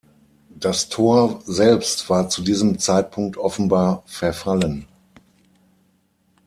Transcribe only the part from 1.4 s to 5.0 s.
selbst war zu diesem Zeitpunkt offenbar verfallen.